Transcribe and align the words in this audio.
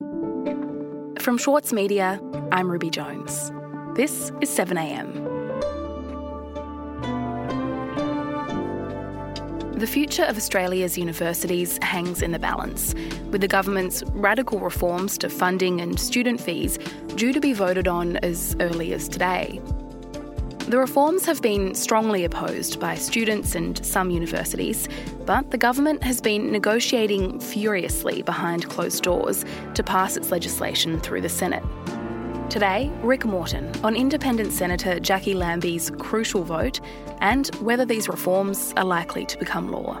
From 0.00 1.36
Schwartz 1.36 1.72
Media, 1.72 2.20
I'm 2.52 2.70
Ruby 2.70 2.90
Jones. 2.90 3.50
This 3.96 4.30
is 4.40 4.48
7am. 4.48 5.12
The 9.78 9.86
future 9.86 10.22
of 10.22 10.36
Australia's 10.36 10.96
universities 10.96 11.80
hangs 11.82 12.22
in 12.22 12.30
the 12.30 12.38
balance, 12.38 12.94
with 13.30 13.40
the 13.40 13.48
government's 13.48 14.04
radical 14.14 14.60
reforms 14.60 15.18
to 15.18 15.28
funding 15.28 15.80
and 15.80 15.98
student 15.98 16.40
fees 16.40 16.78
due 17.16 17.32
to 17.32 17.40
be 17.40 17.52
voted 17.52 17.88
on 17.88 18.18
as 18.18 18.56
early 18.60 18.92
as 18.92 19.08
today. 19.08 19.60
The 20.68 20.78
reforms 20.78 21.24
have 21.24 21.40
been 21.40 21.74
strongly 21.74 22.24
opposed 22.24 22.78
by 22.78 22.94
students 22.96 23.54
and 23.54 23.82
some 23.86 24.10
universities, 24.10 24.86
but 25.24 25.50
the 25.50 25.56
government 25.56 26.02
has 26.02 26.20
been 26.20 26.52
negotiating 26.52 27.40
furiously 27.40 28.20
behind 28.20 28.68
closed 28.68 29.02
doors 29.02 29.46
to 29.72 29.82
pass 29.82 30.18
its 30.18 30.30
legislation 30.30 31.00
through 31.00 31.22
the 31.22 31.28
Senate. 31.30 31.64
Today, 32.50 32.92
Rick 33.02 33.24
Morton 33.24 33.72
on 33.82 33.96
Independent 33.96 34.52
Senator 34.52 35.00
Jacqui 35.00 35.34
Lambie's 35.34 35.90
crucial 35.98 36.44
vote 36.44 36.80
and 37.22 37.46
whether 37.62 37.86
these 37.86 38.06
reforms 38.06 38.74
are 38.76 38.84
likely 38.84 39.24
to 39.24 39.38
become 39.38 39.72
law. 39.72 39.98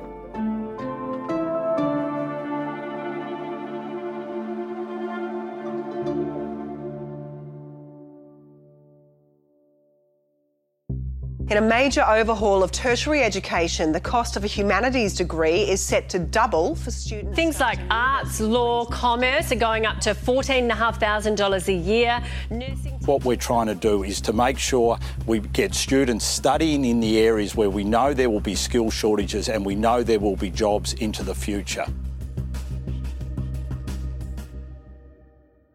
In 11.50 11.56
a 11.56 11.62
major 11.62 12.04
overhaul 12.06 12.62
of 12.62 12.72
tertiary 12.72 13.22
education, 13.22 13.90
the 13.90 14.00
cost 14.00 14.36
of 14.36 14.44
a 14.44 14.46
humanities 14.46 15.14
degree 15.14 15.62
is 15.62 15.82
set 15.82 16.10
to 16.10 16.18
double 16.18 16.74
for 16.74 16.90
students. 16.90 17.34
Things 17.34 17.58
like 17.58 17.78
arts, 17.90 18.38
law, 18.38 18.84
commerce 18.84 19.50
are 19.50 19.56
going 19.56 19.86
up 19.86 19.98
to 20.00 20.10
$14,500 20.10 21.68
a 21.68 21.72
year. 21.72 22.22
Nursing 22.50 22.98
what 23.06 23.24
we're 23.24 23.34
trying 23.34 23.66
to 23.68 23.74
do 23.74 24.02
is 24.02 24.20
to 24.20 24.34
make 24.34 24.58
sure 24.58 24.98
we 25.24 25.38
get 25.38 25.74
students 25.74 26.26
studying 26.26 26.84
in 26.84 27.00
the 27.00 27.18
areas 27.18 27.56
where 27.56 27.70
we 27.70 27.82
know 27.82 28.12
there 28.12 28.28
will 28.28 28.40
be 28.40 28.54
skill 28.54 28.90
shortages 28.90 29.48
and 29.48 29.64
we 29.64 29.74
know 29.74 30.02
there 30.02 30.20
will 30.20 30.36
be 30.36 30.50
jobs 30.50 30.92
into 30.92 31.22
the 31.22 31.34
future. 31.34 31.86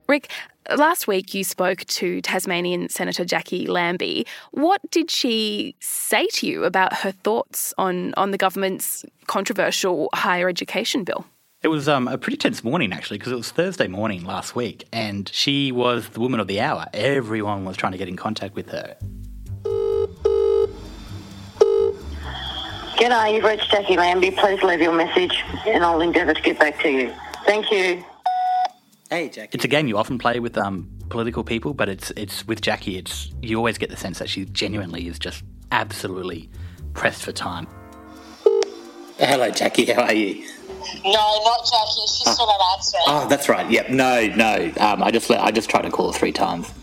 Rick, 0.07 0.29
last 0.69 1.07
week 1.07 1.33
you 1.33 1.43
spoke 1.43 1.79
to 1.85 2.21
Tasmanian 2.21 2.89
Senator 2.89 3.23
Jacqui 3.25 3.67
Lambie. 3.67 4.25
What 4.51 4.81
did 4.91 5.11
she 5.11 5.75
say 5.79 6.27
to 6.33 6.47
you 6.47 6.63
about 6.63 6.93
her 6.97 7.11
thoughts 7.11 7.73
on, 7.77 8.13
on 8.15 8.31
the 8.31 8.37
government's 8.37 9.05
controversial 9.27 10.09
higher 10.13 10.49
education 10.49 11.03
bill? 11.03 11.25
It 11.61 11.69
was 11.69 11.87
um, 11.87 12.09
a 12.09 12.17
pretty 12.17 12.37
tense 12.37 12.61
morning, 12.61 12.91
actually, 12.91 13.19
because 13.19 13.31
it 13.31 13.37
was 13.37 13.49
Thursday 13.49 13.87
morning 13.87 14.25
last 14.25 14.53
week, 14.53 14.85
and 14.91 15.29
she 15.33 15.71
was 15.71 16.09
the 16.09 16.19
woman 16.19 16.41
of 16.41 16.47
the 16.47 16.59
hour. 16.59 16.87
Everyone 16.93 17.63
was 17.63 17.77
trying 17.77 17.93
to 17.93 17.97
get 17.97 18.09
in 18.09 18.17
contact 18.17 18.53
with 18.53 18.69
her. 18.69 18.97
G'day, 22.97 23.33
you've 23.35 23.45
reached 23.45 23.71
Jacqui 23.71 23.95
Lambie. 23.95 24.31
Please 24.31 24.61
leave 24.61 24.81
your 24.81 24.93
message, 24.93 25.41
and 25.65 25.85
I'll 25.85 26.01
endeavour 26.01 26.33
to 26.33 26.41
get 26.41 26.59
back 26.59 26.81
to 26.81 26.89
you. 26.89 27.13
Thank 27.45 27.71
you. 27.71 28.03
Hey, 29.13 29.29
Jacqui. 29.29 29.53
It's 29.53 29.63
a 29.63 29.67
game 29.67 29.85
you 29.85 29.99
often 29.99 30.17
play 30.17 30.39
with 30.39 30.57
um, 30.57 30.89
political 31.09 31.43
people, 31.43 31.75
but 31.75 31.87
it's 31.87 32.09
it's 32.17 32.47
with 32.47 32.61
Jacqui. 32.61 32.97
It's 32.97 33.31
you 33.43 33.57
always 33.57 33.77
get 33.77 33.91
the 33.91 33.95
sense 33.95 34.17
that 34.17 34.27
she 34.27 34.45
genuinely 34.45 35.07
is 35.07 35.19
just 35.19 35.43
absolutely 35.71 36.49
pressed 36.95 37.21
for 37.21 37.31
time. 37.31 37.67
Hello, 39.19 39.51
Jacqui. 39.51 39.93
How 39.93 40.05
are 40.05 40.13
you? 40.15 40.49
No, 41.03 41.43
not 41.43 41.59
Jacqui. 41.63 42.07
She's 42.07 42.27
still 42.33 42.47
not 42.47 42.59
answering. 42.75 43.03
Oh, 43.05 43.27
that's 43.29 43.47
right. 43.47 43.69
Yep. 43.69 43.91
No, 43.91 44.25
no. 44.29 44.71
Um, 44.79 45.03
I 45.03 45.11
just 45.11 45.29
I 45.29 45.51
just 45.51 45.69
tried 45.69 45.83
to 45.83 45.91
call 45.91 46.11
her 46.11 46.17
three 46.17 46.31
times. 46.31 46.73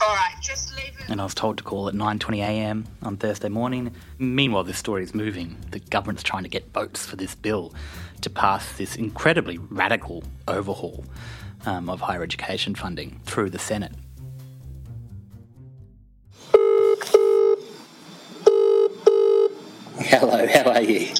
All 0.00 0.14
right, 0.14 0.34
just 0.40 0.74
leave 0.76 0.98
it. 0.98 1.10
And 1.10 1.20
I 1.20 1.24
was 1.24 1.34
told 1.34 1.58
to 1.58 1.62
call 1.62 1.88
at 1.88 1.94
9:20 1.94 2.38
a.m. 2.38 2.86
on 3.02 3.18
Thursday 3.18 3.50
morning. 3.50 3.94
Meanwhile, 4.18 4.64
this 4.64 4.78
story 4.78 5.02
is 5.02 5.14
moving. 5.14 5.58
The 5.72 5.80
government's 5.80 6.22
trying 6.22 6.44
to 6.44 6.48
get 6.48 6.72
votes 6.72 7.04
for 7.04 7.16
this 7.16 7.34
bill 7.34 7.74
to 8.22 8.30
pass 8.30 8.78
this 8.78 8.96
incredibly 8.96 9.58
radical 9.58 10.24
overhaul 10.48 11.04
um, 11.66 11.88
of 11.88 12.00
higher 12.00 12.22
education 12.22 12.74
funding 12.74 13.20
through 13.24 13.50
the 13.50 13.58
Senate. 13.58 13.92
Hello, 20.02 20.46
how 20.46 20.70
are 20.70 20.82
you? 20.82 21.12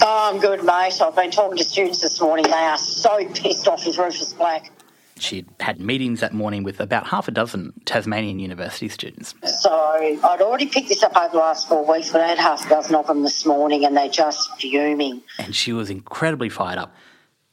Oh, 0.00 0.30
I'm 0.32 0.40
good, 0.40 0.64
mate. 0.64 1.00
I've 1.00 1.16
been 1.16 1.30
talking 1.30 1.58
to 1.58 1.64
students 1.64 2.00
this 2.00 2.20
morning. 2.20 2.44
They 2.44 2.52
are 2.52 2.78
so 2.78 3.24
pissed 3.34 3.66
off 3.66 3.84
with 3.84 3.98
Rufus 3.98 4.32
Black. 4.32 4.70
She 5.18 5.44
had 5.58 5.80
meetings 5.80 6.20
that 6.20 6.32
morning 6.32 6.62
with 6.62 6.78
about 6.80 7.08
half 7.08 7.26
a 7.26 7.32
dozen 7.32 7.72
Tasmanian 7.84 8.38
university 8.38 8.88
students. 8.88 9.34
So 9.60 9.70
I'd 9.72 10.40
already 10.40 10.66
picked 10.66 10.88
this 10.88 11.02
up 11.02 11.16
over 11.16 11.32
the 11.32 11.38
last 11.38 11.68
four 11.68 11.84
weeks, 11.84 12.10
but 12.10 12.20
I 12.20 12.28
had 12.28 12.38
half 12.38 12.66
a 12.66 12.68
dozen 12.68 12.94
of 12.94 13.08
them 13.08 13.24
this 13.24 13.44
morning 13.44 13.84
and 13.84 13.96
they're 13.96 14.08
just 14.08 14.48
fuming. 14.60 15.22
And 15.38 15.56
she 15.56 15.72
was 15.72 15.90
incredibly 15.90 16.48
fired 16.48 16.78
up. 16.78 16.94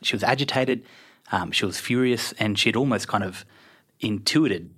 She 0.03 0.15
was 0.15 0.23
agitated, 0.23 0.85
um, 1.31 1.51
she 1.51 1.65
was 1.65 1.79
furious, 1.79 2.33
and 2.33 2.57
she'd 2.57 2.75
almost 2.75 3.07
kind 3.07 3.23
of 3.23 3.45
intuited 3.99 4.69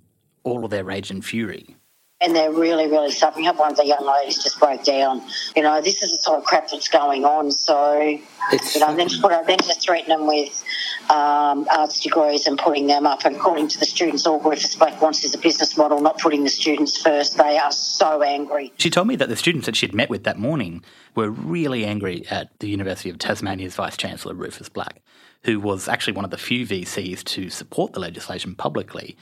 all 0.44 0.64
of 0.64 0.70
their 0.70 0.84
rage 0.84 1.10
and 1.10 1.24
fury. 1.24 1.76
And 2.20 2.34
they're 2.34 2.50
really, 2.50 2.88
really 2.88 3.12
suffering. 3.12 3.46
One 3.46 3.70
of 3.70 3.76
the 3.76 3.86
young 3.86 4.04
ladies 4.04 4.42
just 4.42 4.58
broke 4.58 4.82
down. 4.82 5.22
You 5.54 5.62
know, 5.62 5.80
this 5.80 6.02
is 6.02 6.10
the 6.10 6.18
sort 6.18 6.38
of 6.38 6.44
crap 6.44 6.68
that's 6.68 6.88
going 6.88 7.24
on. 7.24 7.52
So, 7.52 8.18
It's 8.50 8.74
you 8.74 8.80
know, 8.80 8.96
then 8.96 9.08
put, 9.20 9.46
then 9.46 9.58
to 9.58 9.74
threaten 9.74 10.08
them 10.08 10.26
with 10.26 10.64
um, 11.10 11.68
arts 11.70 12.00
degrees 12.00 12.48
and 12.48 12.58
putting 12.58 12.88
them 12.88 13.06
up. 13.06 13.24
And 13.24 13.36
according 13.36 13.68
to 13.68 13.78
the 13.78 13.86
students, 13.86 14.26
all 14.26 14.40
Rufus 14.40 14.74
Black 14.74 15.00
wants 15.00 15.22
is 15.22 15.32
a 15.32 15.38
business 15.38 15.76
model, 15.76 16.00
not 16.00 16.18
putting 16.18 16.42
the 16.42 16.50
students 16.50 17.00
first. 17.00 17.36
They 17.36 17.56
are 17.56 17.70
so 17.70 18.22
angry. 18.22 18.72
She 18.78 18.90
told 18.90 19.06
me 19.06 19.14
that 19.14 19.28
the 19.28 19.36
students 19.36 19.66
that 19.66 19.76
she'd 19.76 19.94
met 19.94 20.10
with 20.10 20.24
that 20.24 20.38
morning 20.38 20.82
were 21.14 21.30
really 21.30 21.84
angry 21.84 22.26
at 22.30 22.50
the 22.58 22.68
University 22.68 23.10
of 23.10 23.18
Tasmania's 23.18 23.76
Vice 23.76 23.96
Chancellor, 23.96 24.34
Rufus 24.34 24.68
Black, 24.68 25.02
who 25.44 25.60
was 25.60 25.88
actually 25.88 26.14
one 26.14 26.24
of 26.24 26.30
the 26.30 26.38
few 26.38 26.66
VCs 26.66 27.24
to 27.24 27.50
support 27.50 27.92
the 27.92 28.00
legislation 28.00 28.54
publicly. 28.54 29.16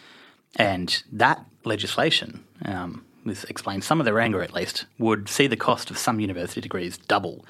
And 0.56 1.02
that 1.12 1.44
legislation, 1.64 2.44
um, 2.64 3.04
this 3.24 3.44
explains 3.44 3.84
some 3.84 4.00
of 4.00 4.06
their 4.06 4.20
anger 4.20 4.42
at 4.42 4.54
least, 4.54 4.86
would 4.98 5.28
see 5.28 5.46
the 5.46 5.56
cost 5.56 5.90
of 5.90 5.98
some 5.98 6.20
university 6.20 6.60
degrees 6.60 6.96
double 6.96 7.44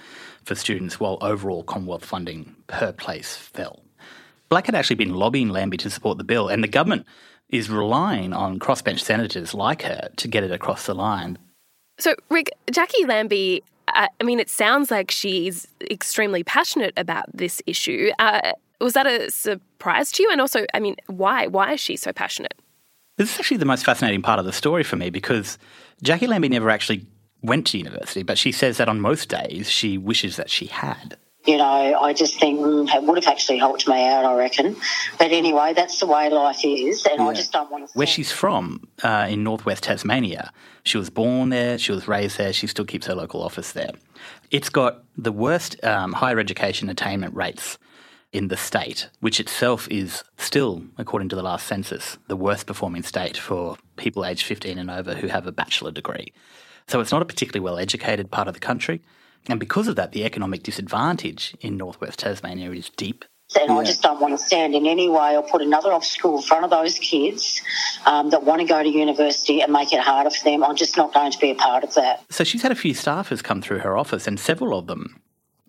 for 0.44 0.54
students 0.54 0.98
while 0.98 1.18
overall 1.20 1.62
Commonwealth 1.62 2.04
funding 2.04 2.56
per 2.66 2.92
place 2.92 3.36
fell. 3.36 3.82
Black 4.48 4.66
had 4.66 4.74
actually 4.74 4.96
been 4.96 5.14
lobbying 5.14 5.48
Lambie 5.48 5.76
to 5.78 5.90
support 5.90 6.18
the 6.18 6.24
bill, 6.24 6.48
and 6.48 6.62
the 6.62 6.68
government 6.68 7.04
is 7.48 7.68
relying 7.70 8.32
on 8.32 8.58
crossbench 8.58 9.00
senators 9.00 9.54
like 9.54 9.82
her 9.82 10.08
to 10.16 10.28
get 10.28 10.44
it 10.44 10.52
across 10.52 10.86
the 10.86 10.94
line. 10.94 11.38
So, 11.98 12.14
Rick, 12.30 12.50
Jacqui 12.70 13.06
Lambie, 13.06 13.62
uh, 13.96 14.08
I 14.20 14.24
mean, 14.24 14.38
it 14.38 14.50
sounds 14.50 14.90
like 14.90 15.10
she's 15.10 15.66
extremely 15.90 16.44
passionate 16.44 16.92
about 16.96 17.24
this 17.34 17.62
issue. 17.66 18.10
Uh, 18.18 18.52
was 18.80 18.92
that 18.92 19.06
a 19.06 19.30
surprise 19.30 20.12
to 20.12 20.22
you? 20.22 20.30
And 20.30 20.40
also, 20.40 20.66
I 20.74 20.80
mean, 20.80 20.96
why? 21.06 21.46
Why 21.46 21.72
is 21.72 21.80
she 21.80 21.96
so 21.96 22.12
passionate? 22.12 22.54
This 23.16 23.32
is 23.32 23.40
actually 23.40 23.56
the 23.56 23.64
most 23.64 23.84
fascinating 23.84 24.20
part 24.20 24.38
of 24.38 24.44
the 24.44 24.52
story 24.52 24.84
for 24.84 24.96
me 24.96 25.08
because 25.08 25.58
Jacqui 26.04 26.28
Lambie 26.28 26.50
never 26.50 26.68
actually 26.68 27.06
went 27.42 27.66
to 27.68 27.78
university, 27.78 28.22
but 28.22 28.36
she 28.36 28.52
says 28.52 28.76
that 28.76 28.88
on 28.88 29.00
most 29.00 29.30
days 29.30 29.70
she 29.70 29.96
wishes 29.96 30.36
that 30.36 30.50
she 30.50 30.66
had. 30.66 31.16
You 31.46 31.58
know, 31.58 31.64
I 31.64 32.12
just 32.12 32.40
think 32.40 32.60
mm, 32.60 32.92
it 32.92 33.02
would 33.02 33.22
have 33.22 33.30
actually 33.30 33.58
helped 33.58 33.86
me 33.86 34.06
out, 34.06 34.24
I 34.24 34.34
reckon. 34.34 34.76
But 35.18 35.30
anyway, 35.30 35.74
that's 35.74 36.00
the 36.00 36.06
way 36.06 36.28
life 36.28 36.64
is, 36.64 37.06
and 37.06 37.22
I 37.22 37.32
just 37.34 37.52
don't 37.52 37.70
want 37.70 37.88
to. 37.88 37.96
Where 37.96 38.06
she's 38.06 38.32
from, 38.32 38.88
uh, 39.02 39.26
in 39.30 39.44
northwest 39.44 39.84
Tasmania, 39.84 40.52
she 40.82 40.98
was 40.98 41.10
born 41.10 41.50
there, 41.50 41.78
she 41.78 41.92
was 41.92 42.08
raised 42.08 42.38
there, 42.38 42.52
she 42.52 42.66
still 42.66 42.84
keeps 42.84 43.06
her 43.06 43.14
local 43.14 43.42
office 43.42 43.72
there. 43.72 43.90
It's 44.50 44.68
got 44.68 45.04
the 45.16 45.32
worst 45.32 45.82
um, 45.84 46.12
higher 46.14 46.38
education 46.38 46.88
attainment 46.88 47.34
rates 47.34 47.78
in 48.32 48.48
the 48.48 48.56
state, 48.56 49.08
which 49.20 49.40
itself 49.40 49.88
is 49.90 50.22
still, 50.36 50.82
according 50.98 51.28
to 51.30 51.36
the 51.36 51.42
last 51.42 51.66
census, 51.66 52.18
the 52.28 52.36
worst 52.36 52.66
performing 52.66 53.02
state 53.02 53.36
for 53.36 53.76
people 53.96 54.24
aged 54.24 54.44
15 54.44 54.78
and 54.78 54.90
over 54.90 55.14
who 55.14 55.28
have 55.28 55.46
a 55.46 55.52
bachelor 55.52 55.90
degree. 55.90 56.32
So 56.86 57.00
it's 57.00 57.12
not 57.12 57.22
a 57.22 57.24
particularly 57.24 57.64
well 57.64 57.78
educated 57.78 58.30
part 58.30 58.48
of 58.48 58.54
the 58.54 58.60
country. 58.60 59.00
And 59.48 59.60
because 59.60 59.88
of 59.88 59.96
that, 59.96 60.12
the 60.12 60.24
economic 60.24 60.62
disadvantage 60.62 61.56
in 61.60 61.76
northwest 61.76 62.20
Tasmania 62.20 62.70
is 62.72 62.90
deep. 62.90 63.24
And 63.60 63.70
I 63.70 63.84
just 63.84 64.02
don't 64.02 64.20
want 64.20 64.38
to 64.38 64.44
stand 64.44 64.74
in 64.74 64.86
any 64.86 65.08
way 65.08 65.36
or 65.36 65.42
put 65.42 65.62
another 65.62 65.92
obstacle 65.92 66.36
in 66.36 66.42
front 66.42 66.64
of 66.64 66.70
those 66.70 66.98
kids 66.98 67.62
um, 68.04 68.30
that 68.30 68.42
want 68.42 68.60
to 68.60 68.66
go 68.66 68.82
to 68.82 68.88
university 68.88 69.62
and 69.62 69.72
make 69.72 69.92
it 69.92 70.00
harder 70.00 70.30
for 70.30 70.44
them. 70.44 70.64
I'm 70.64 70.74
just 70.74 70.96
not 70.96 71.14
going 71.14 71.30
to 71.30 71.38
be 71.38 71.50
a 71.52 71.54
part 71.54 71.84
of 71.84 71.94
that. 71.94 72.24
So 72.28 72.42
she's 72.42 72.62
had 72.62 72.72
a 72.72 72.76
few 72.76 72.92
staffers 72.92 73.44
come 73.44 73.62
through 73.62 73.78
her 73.78 73.96
office, 73.96 74.26
and 74.26 74.38
several 74.38 74.76
of 74.76 74.88
them, 74.88 75.22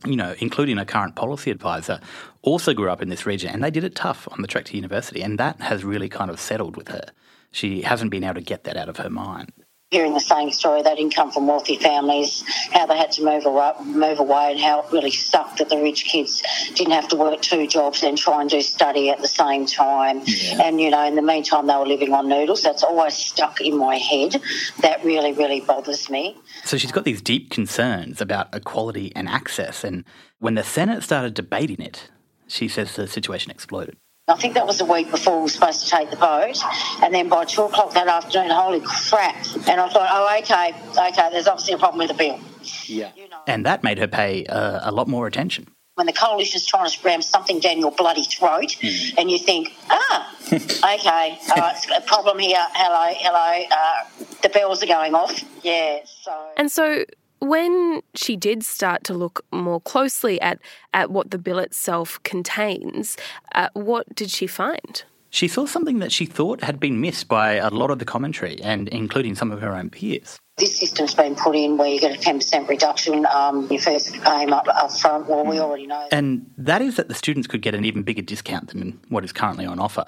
you 0.05 0.15
know, 0.15 0.33
including 0.39 0.79
a 0.79 0.85
current 0.85 1.15
policy 1.15 1.51
advisor, 1.51 2.01
also 2.41 2.73
grew 2.73 2.89
up 2.89 3.01
in 3.01 3.09
this 3.09 3.27
region, 3.27 3.51
and 3.51 3.63
they 3.63 3.71
did 3.71 3.83
it 3.83 3.93
tough 3.93 4.27
on 4.31 4.41
the 4.41 4.47
trek 4.47 4.65
to 4.65 4.75
university, 4.75 5.21
and 5.21 5.37
that 5.37 5.61
has 5.61 5.83
really 5.83 6.09
kind 6.09 6.31
of 6.31 6.39
settled 6.39 6.77
with 6.77 6.87
her. 6.87 7.05
She 7.51 7.83
hasn't 7.83 8.09
been 8.09 8.23
able 8.23 8.35
to 8.35 8.41
get 8.41 8.63
that 8.63 8.75
out 8.75 8.89
of 8.89 8.97
her 8.97 9.09
mind. 9.09 9.53
Hearing 9.91 10.13
the 10.13 10.19
same 10.19 10.51
story. 10.51 10.81
They 10.81 10.95
didn't 10.95 11.15
come 11.15 11.31
from 11.31 11.47
wealthy 11.47 11.77
families, 11.77 12.43
how 12.73 12.87
they 12.87 12.97
had 12.97 13.11
to 13.13 13.23
move 13.23 13.45
away, 13.45 13.71
move 13.85 14.19
away 14.19 14.51
and 14.51 14.59
how 14.59 14.81
it 14.81 14.91
really 14.91 15.11
sucked 15.11 15.59
that 15.59 15.69
the 15.69 15.77
rich 15.77 16.03
kids 16.03 16.43
didn't 16.75 16.91
have 16.91 17.07
to 17.09 17.15
work 17.15 17.41
two 17.41 17.67
jobs 17.67 18.03
and 18.03 18.17
try 18.17 18.41
and 18.41 18.49
do 18.49 18.61
study 18.61 19.09
at 19.09 19.21
the 19.21 19.27
same 19.29 19.65
time. 19.65 20.21
Yeah. 20.25 20.63
And, 20.63 20.81
you 20.81 20.89
know, 20.89 21.05
in 21.05 21.15
the 21.15 21.21
meantime, 21.21 21.67
they 21.67 21.75
were 21.75 21.87
living 21.87 22.13
on 22.13 22.27
noodles. 22.27 22.63
That's 22.63 22.83
always 22.83 23.13
stuck 23.13 23.61
in 23.61 23.77
my 23.77 23.95
head. 23.95 24.41
That 24.81 25.03
really, 25.05 25.31
really 25.31 25.61
bothers 25.61 26.09
me. 26.09 26.35
So 26.65 26.77
she's 26.77 26.91
got 26.91 27.05
these 27.05 27.21
deep 27.21 27.49
concerns 27.49 28.19
about 28.19 28.53
equality 28.53 29.13
and 29.15 29.29
access. 29.29 29.85
And 29.85 30.03
when 30.39 30.55
the 30.55 30.63
Senate 30.63 31.01
started 31.03 31.33
debating 31.33 31.79
it, 31.79 32.11
she 32.47 32.67
says 32.67 32.95
the 32.95 33.07
situation 33.07 33.51
exploded. 33.51 33.95
I 34.29 34.35
think 34.35 34.55
that 34.55 34.67
was 34.67 34.77
the 34.77 34.85
week 34.85 35.09
before 35.09 35.37
we 35.37 35.43
were 35.43 35.49
supposed 35.49 35.85
to 35.85 35.89
take 35.89 36.09
the 36.09 36.17
boat. 36.17 36.57
And 37.01 37.13
then 37.13 37.29
by 37.29 37.45
two 37.45 37.61
o'clock 37.61 37.93
that 37.93 38.09
afternoon, 38.09 38.51
holy 38.51 38.81
crap. 38.81 39.37
And 39.67 39.79
I 39.79 39.87
thought, 39.87 40.09
oh, 40.11 40.37
okay, 40.39 40.75
okay, 40.89 41.29
there's 41.31 41.47
obviously 41.47 41.75
a 41.75 41.77
problem 41.77 41.99
with 41.99 42.09
the 42.09 42.13
bill. 42.13 42.39
Yeah. 42.87 43.11
You 43.15 43.29
know. 43.29 43.39
And 43.47 43.65
that 43.65 43.83
made 43.83 43.99
her 43.99 44.07
pay 44.07 44.45
uh, 44.45 44.81
a 44.83 44.91
lot 44.91 45.07
more 45.07 45.27
attention. 45.27 45.69
When 45.95 46.07
the 46.07 46.13
coalition's 46.13 46.65
trying 46.65 46.89
to 46.89 47.03
ram 47.05 47.21
something 47.21 47.61
down 47.61 47.79
your 47.79 47.91
bloody 47.91 48.23
throat, 48.23 48.75
mm. 48.81 49.17
and 49.17 49.31
you 49.31 49.39
think, 49.39 49.73
ah, 49.89 50.35
okay, 50.47 51.39
uh, 51.55 51.73
a 51.95 52.01
problem 52.01 52.37
here, 52.37 52.59
hello, 52.73 53.13
hello, 53.17 53.65
uh, 53.71 54.25
the 54.43 54.49
bells 54.49 54.83
are 54.83 54.87
going 54.87 55.15
off. 55.15 55.41
Yeah, 55.63 56.01
so. 56.05 56.51
And 56.57 56.69
so 56.69 57.05
when 57.39 58.01
she 58.15 58.35
did 58.35 58.63
start 58.63 59.03
to 59.05 59.13
look 59.13 59.45
more 59.51 59.81
closely 59.81 60.39
at, 60.41 60.59
at 60.93 61.11
what 61.11 61.31
the 61.31 61.37
bill 61.37 61.59
itself 61.59 62.21
contains, 62.23 63.17
uh, 63.55 63.69
what 63.73 64.13
did 64.15 64.29
she 64.29 64.47
find? 64.47 65.03
She 65.29 65.47
saw 65.47 65.65
something 65.65 65.99
that 65.99 66.11
she 66.11 66.25
thought 66.25 66.63
had 66.63 66.79
been 66.79 67.01
missed 67.01 67.27
by 67.27 67.53
a 67.53 67.69
lot 67.69 67.91
of 67.91 67.99
the 67.99 68.05
commentary, 68.05 68.61
and 68.61 68.87
including 68.87 69.35
some 69.35 69.51
of 69.51 69.61
her 69.61 69.75
own 69.75 69.89
peers. 69.89 70.39
This 70.57 70.79
system's 70.79 71.13
been 71.13 71.35
put 71.35 71.55
in 71.55 71.77
where 71.77 71.89
you 71.89 71.99
get 71.99 72.15
a 72.15 72.19
10% 72.19 72.67
reduction 72.67 73.25
um, 73.27 73.67
your 73.69 73.79
first 73.79 74.13
payment 74.13 74.53
up, 74.53 74.67
up 74.67 74.91
front. 74.91 75.27
Well, 75.27 75.45
we 75.45 75.59
already 75.59 75.85
know. 75.85 76.07
And 76.11 76.49
that 76.57 76.81
is 76.81 76.95
that 76.95 77.09
the 77.09 77.13
students 77.13 77.47
could 77.47 77.61
get 77.61 77.75
an 77.75 77.85
even 77.85 78.03
bigger 78.03 78.23
discount 78.23 78.69
than 78.69 78.99
what 79.09 79.23
is 79.23 79.31
currently 79.31 79.65
on 79.65 79.79
offer 79.79 80.05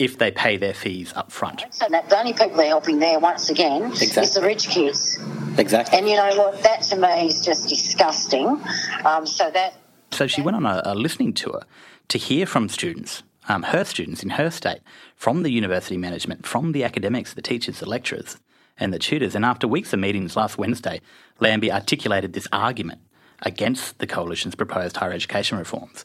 if 0.00 0.16
they 0.16 0.30
pay 0.30 0.56
their 0.56 0.72
fees 0.72 1.12
up 1.14 1.30
front. 1.30 1.62
So 1.70 1.86
the 1.88 2.18
only 2.18 2.32
people 2.32 2.56
they're 2.56 2.68
helping 2.68 3.00
there, 3.00 3.18
once 3.18 3.50
again, 3.50 3.84
exactly. 3.84 4.22
is 4.22 4.34
the 4.34 4.40
rich 4.40 4.68
kids. 4.68 5.18
Exactly. 5.58 5.98
And 5.98 6.08
you 6.08 6.16
know 6.16 6.36
what? 6.36 6.62
That 6.62 6.82
to 6.84 6.96
me 6.96 7.26
is 7.26 7.44
just 7.44 7.68
disgusting. 7.68 8.60
Um, 9.04 9.26
so 9.26 9.50
that. 9.50 9.74
So 10.12 10.26
she 10.26 10.42
went 10.42 10.56
on 10.56 10.66
a, 10.66 10.82
a 10.84 10.94
listening 10.94 11.32
tour 11.32 11.62
to 12.08 12.18
hear 12.18 12.46
from 12.46 12.68
students, 12.68 13.22
um, 13.48 13.62
her 13.64 13.84
students 13.84 14.22
in 14.22 14.30
her 14.30 14.50
state, 14.50 14.80
from 15.16 15.42
the 15.42 15.50
university 15.50 15.96
management, 15.96 16.46
from 16.46 16.72
the 16.72 16.84
academics, 16.84 17.34
the 17.34 17.42
teachers, 17.42 17.80
the 17.80 17.88
lecturers, 17.88 18.38
and 18.78 18.92
the 18.92 18.98
tutors. 18.98 19.34
And 19.34 19.44
after 19.44 19.68
weeks 19.68 19.92
of 19.92 20.00
meetings 20.00 20.36
last 20.36 20.58
Wednesday, 20.58 21.00
Lambie 21.38 21.72
articulated 21.72 22.32
this 22.32 22.48
argument 22.52 23.00
against 23.42 23.98
the 23.98 24.06
coalition's 24.06 24.54
proposed 24.54 24.96
higher 24.96 25.12
education 25.12 25.58
reforms. 25.58 26.04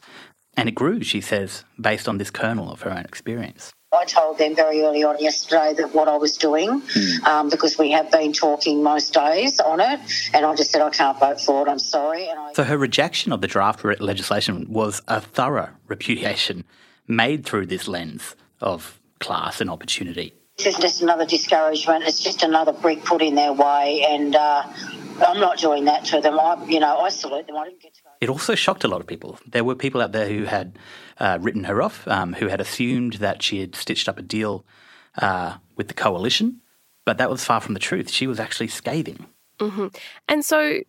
And 0.56 0.68
it 0.68 0.74
grew, 0.74 1.02
she 1.02 1.20
says, 1.20 1.64
based 1.78 2.08
on 2.08 2.18
this 2.18 2.30
kernel 2.30 2.70
of 2.70 2.82
her 2.82 2.90
own 2.90 3.04
experience. 3.04 3.72
I 3.96 4.04
told 4.04 4.38
them 4.38 4.54
very 4.54 4.82
early 4.82 5.02
on 5.02 5.18
yesterday 5.18 5.74
that 5.78 5.94
what 5.94 6.08
I 6.08 6.16
was 6.16 6.36
doing, 6.36 6.82
mm. 6.82 7.24
um, 7.24 7.48
because 7.48 7.78
we 7.78 7.90
have 7.92 8.10
been 8.10 8.32
talking 8.32 8.82
most 8.82 9.14
days 9.14 9.58
on 9.60 9.80
it, 9.80 10.00
and 10.34 10.44
I 10.44 10.54
just 10.54 10.70
said 10.70 10.82
I 10.82 10.90
can't 10.90 11.18
vote 11.18 11.40
for 11.40 11.66
it. 11.66 11.70
I'm 11.70 11.78
sorry. 11.78 12.28
I... 12.30 12.52
So 12.54 12.64
her 12.64 12.78
rejection 12.78 13.32
of 13.32 13.40
the 13.40 13.46
draft 13.46 13.84
legislation 13.84 14.66
was 14.68 15.02
a 15.08 15.20
thorough 15.20 15.70
repudiation 15.88 16.64
made 17.08 17.44
through 17.44 17.66
this 17.66 17.88
lens 17.88 18.36
of 18.60 19.00
class 19.20 19.60
and 19.60 19.70
opportunity. 19.70 20.34
This 20.58 20.66
is 20.66 20.76
just 20.76 21.02
another 21.02 21.26
discouragement. 21.26 22.04
It's 22.04 22.20
just 22.20 22.42
another 22.42 22.72
brick 22.72 23.04
put 23.04 23.22
in 23.22 23.34
their 23.34 23.52
way, 23.52 24.06
and 24.08 24.34
uh, 24.34 24.62
I'm 25.20 25.40
not 25.40 25.58
doing 25.58 25.84
that 25.86 26.04
to 26.06 26.20
them. 26.20 26.38
I, 26.38 26.62
you 26.66 26.80
know, 26.80 26.98
I 26.98 27.08
salute 27.08 27.46
them. 27.46 27.56
I 27.56 27.64
didn't 27.64 27.82
get 27.82 27.94
to 27.94 28.02
go. 28.02 28.10
It 28.20 28.28
also 28.28 28.54
shocked 28.54 28.84
a 28.84 28.88
lot 28.88 29.00
of 29.00 29.06
people. 29.06 29.38
There 29.46 29.64
were 29.64 29.74
people 29.74 30.00
out 30.00 30.12
there 30.12 30.28
who 30.28 30.44
had 30.44 30.78
uh, 31.18 31.38
written 31.40 31.64
her 31.64 31.82
off, 31.82 32.06
um, 32.08 32.34
who 32.34 32.48
had 32.48 32.60
assumed 32.60 33.14
that 33.14 33.42
she 33.42 33.60
had 33.60 33.74
stitched 33.74 34.08
up 34.08 34.18
a 34.18 34.22
deal 34.22 34.64
uh, 35.18 35.56
with 35.76 35.88
the 35.88 35.94
coalition, 35.94 36.60
but 37.04 37.18
that 37.18 37.30
was 37.30 37.44
far 37.44 37.60
from 37.60 37.74
the 37.74 37.80
truth. 37.80 38.10
She 38.10 38.26
was 38.26 38.40
actually 38.40 38.68
scathing. 38.68 39.26
Mm-hmm. 39.58 39.86
And 40.28 40.44
so, 40.44 40.80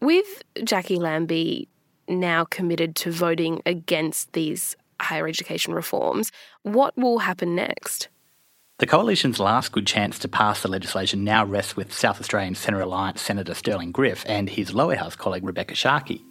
with 0.00 0.42
Jacqui 0.56 0.98
Lambie 0.98 1.68
now 2.08 2.44
committed 2.44 2.96
to 2.96 3.10
voting 3.10 3.62
against 3.64 4.32
these 4.32 4.76
higher 5.00 5.26
education 5.26 5.72
reforms, 5.72 6.30
what 6.62 6.96
will 6.96 7.20
happen 7.20 7.54
next? 7.54 8.08
The 8.80 8.86
Coalition's 8.86 9.38
last 9.38 9.72
good 9.72 9.86
chance 9.86 10.18
to 10.20 10.26
pass 10.28 10.62
the 10.62 10.68
legislation 10.68 11.22
now 11.22 11.44
rests 11.44 11.76
with 11.76 11.92
South 11.92 12.18
Australian 12.18 12.54
Centre 12.54 12.80
Alliance 12.80 13.20
Senator 13.20 13.52
Stirling 13.52 13.92
Griff 13.92 14.24
and 14.26 14.48
his 14.48 14.72
lower 14.72 14.94
house 14.94 15.14
colleague 15.14 15.44
Rebecca 15.44 15.74
Sharkie. 15.74 16.24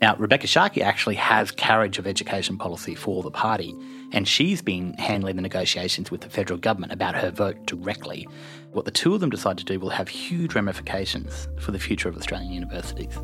Now, 0.00 0.14
Rebecca 0.14 0.46
Sharkie 0.46 0.82
actually 0.82 1.16
has 1.16 1.50
carriage 1.50 1.98
of 1.98 2.06
education 2.06 2.58
policy 2.58 2.94
for 2.94 3.24
the 3.24 3.32
party, 3.32 3.74
and 4.12 4.28
she's 4.28 4.62
been 4.62 4.94
handling 4.94 5.34
the 5.34 5.42
negotiations 5.42 6.12
with 6.12 6.20
the 6.20 6.30
federal 6.30 6.60
government 6.60 6.92
about 6.92 7.16
her 7.16 7.32
vote 7.32 7.66
directly. 7.66 8.28
What 8.70 8.84
the 8.84 8.92
two 8.92 9.12
of 9.12 9.20
them 9.20 9.30
decide 9.30 9.58
to 9.58 9.64
do 9.64 9.80
will 9.80 9.90
have 9.90 10.06
huge 10.06 10.54
ramifications 10.54 11.48
for 11.58 11.72
the 11.72 11.80
future 11.80 12.08
of 12.08 12.16
Australian 12.16 12.52
universities. 12.52 13.18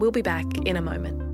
We'll 0.00 0.10
be 0.10 0.22
back 0.22 0.46
in 0.66 0.76
a 0.76 0.82
moment. 0.82 1.33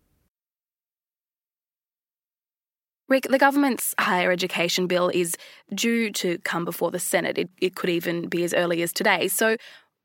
Rick, 3.11 3.27
the 3.29 3.37
government's 3.37 3.93
higher 3.99 4.31
education 4.31 4.87
bill 4.87 5.11
is 5.13 5.35
due 5.75 6.11
to 6.11 6.37
come 6.45 6.63
before 6.63 6.91
the 6.91 6.99
Senate. 6.99 7.37
It, 7.37 7.49
it 7.59 7.75
could 7.75 7.89
even 7.89 8.29
be 8.29 8.45
as 8.45 8.53
early 8.53 8.81
as 8.81 8.93
today. 8.93 9.27
So, 9.27 9.57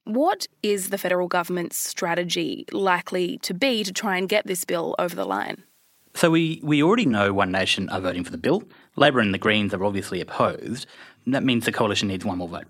what 0.03 0.49
is 0.65 0.91
the 0.91 0.99
federal 0.99 1.29
government's 1.29 1.77
strategy 1.77 2.65
likely 2.73 3.39
to 3.39 3.55
be 3.55 3.85
to 3.85 3.93
try 3.93 4.17
and 4.17 4.29
get 4.29 4.49
this 4.49 4.65
bill 4.65 4.97
over 4.99 5.15
the 5.15 5.25
line? 5.25 5.63
So, 6.15 6.33
we, 6.33 6.59
we 6.65 6.83
already 6.83 7.07
know 7.07 7.33
One 7.33 7.53
Nation 7.53 7.89
are 7.91 8.01
voting 8.01 8.25
for 8.25 8.33
the 8.33 8.39
bill. 8.39 8.65
Labor 8.97 9.21
and 9.21 9.33
the 9.33 9.39
Greens 9.39 9.73
are 9.73 9.85
obviously 9.85 10.21
opposed. 10.21 10.87
That 11.29 11.45
means 11.45 11.65
the 11.65 11.71
coalition 11.71 12.09
needs 12.09 12.25
one 12.25 12.39
more 12.39 12.49
vote. 12.49 12.67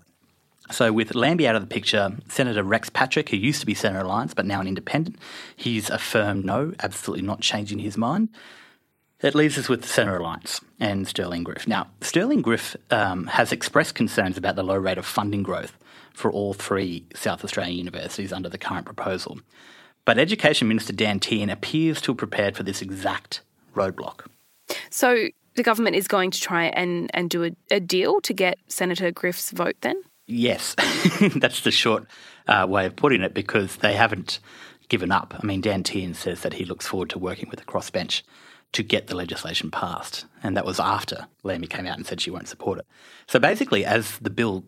So, 0.69 0.93
with 0.93 1.15
Lambie 1.15 1.47
out 1.47 1.55
of 1.55 1.63
the 1.63 1.67
picture, 1.67 2.15
Senator 2.27 2.61
Rex 2.61 2.91
Patrick, 2.91 3.29
who 3.29 3.37
used 3.37 3.61
to 3.61 3.65
be 3.65 3.73
Centre 3.73 4.01
Alliance 4.01 4.35
but 4.35 4.45
now 4.45 4.61
an 4.61 4.67
independent, 4.67 5.17
he's 5.55 5.89
a 5.89 5.97
firm 5.97 6.43
no, 6.43 6.73
absolutely 6.79 7.25
not 7.25 7.41
changing 7.41 7.79
his 7.79 7.97
mind. 7.97 8.29
That 9.19 9.33
leaves 9.33 9.57
us 9.57 9.67
with 9.67 9.81
the 9.81 9.87
Centre 9.87 10.17
Alliance 10.17 10.61
and 10.79 11.07
Stirling 11.07 11.43
Griff. 11.43 11.67
Now, 11.67 11.87
Stirling 12.01 12.43
Griff 12.43 12.75
um, 12.91 13.25
has 13.27 13.51
expressed 13.51 13.95
concerns 13.95 14.37
about 14.37 14.55
the 14.55 14.63
low 14.63 14.77
rate 14.77 14.99
of 14.99 15.05
funding 15.05 15.41
growth 15.41 15.75
for 16.13 16.31
all 16.31 16.53
three 16.53 17.05
South 17.15 17.43
Australian 17.43 17.77
universities 17.77 18.31
under 18.31 18.49
the 18.49 18.59
current 18.59 18.85
proposal. 18.85 19.39
But 20.05 20.19
Education 20.19 20.67
Minister 20.67 20.93
Dan 20.93 21.19
Tehan 21.19 21.51
appears 21.51 21.99
to 22.01 22.11
have 22.11 22.17
prepared 22.17 22.55
for 22.55 22.63
this 22.63 22.81
exact 22.81 23.41
roadblock. 23.75 24.27
So 24.89 25.29
the 25.55 25.63
government 25.63 25.95
is 25.95 26.07
going 26.07 26.31
to 26.31 26.39
try 26.39 26.65
and, 26.65 27.09
and 27.13 27.29
do 27.29 27.43
a, 27.43 27.51
a 27.71 27.79
deal 27.79 28.21
to 28.21 28.33
get 28.33 28.59
Senator 28.67 29.11
Griff's 29.11 29.51
vote 29.51 29.75
then? 29.81 30.01
Yes, 30.27 30.75
that's 31.35 31.61
the 31.61 31.71
short 31.71 32.05
uh, 32.47 32.65
way 32.69 32.85
of 32.85 32.95
putting 32.95 33.21
it 33.21 33.33
because 33.33 33.77
they 33.77 33.93
haven't 33.93 34.39
given 34.89 35.11
up. 35.11 35.33
I 35.37 35.45
mean, 35.45 35.61
Dan 35.61 35.83
Tehan 35.83 36.15
says 36.15 36.41
that 36.41 36.53
he 36.53 36.65
looks 36.65 36.85
forward 36.85 37.09
to 37.11 37.19
working 37.19 37.49
with 37.49 37.59
the 37.59 37.65
crossbench 37.65 38.21
to 38.73 38.83
get 38.83 39.07
the 39.07 39.15
legislation 39.15 39.71
passed. 39.71 40.25
And 40.43 40.55
that 40.55 40.65
was 40.65 40.79
after 40.79 41.27
Lambie 41.43 41.67
came 41.67 41.87
out 41.87 41.97
and 41.97 42.05
said 42.05 42.21
she 42.21 42.31
won't 42.31 42.47
support 42.47 42.79
it. 42.79 42.85
So 43.27 43.39
basically, 43.39 43.85
as 43.85 44.17
the 44.19 44.29
bill 44.29 44.63